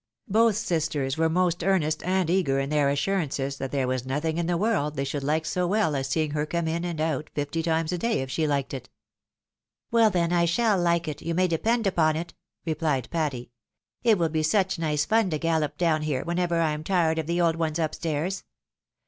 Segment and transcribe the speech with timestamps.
[0.29, 4.47] Both sisters were most earnest and eager in their assurances that there was nothing in
[4.47, 7.61] the world they should hke so well as seeing her come in and out fifty
[7.61, 8.89] times a day, if she hked it."
[9.91, 12.33] Well, then, I shall hke it, you may depend upon it,"
[12.65, 13.51] replied Patty."
[14.03, 17.27] It will be such nice fun to gallop down here, whenever I am tired of
[17.27, 18.43] the old ones up stairs.